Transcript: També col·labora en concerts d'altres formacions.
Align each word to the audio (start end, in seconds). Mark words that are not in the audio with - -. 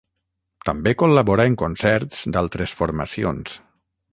També 0.69 0.93
col·labora 1.01 1.45
en 1.51 1.57
concerts 1.63 2.25
d'altres 2.37 2.77
formacions. 2.81 3.55